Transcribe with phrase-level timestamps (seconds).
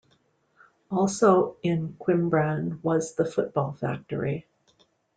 [0.89, 4.47] Also in Cwmbran was The Football Factory.